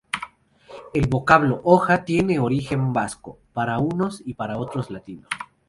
[0.95, 5.27] El vocablo Oja tiene origen vasco para unos y para otros latino.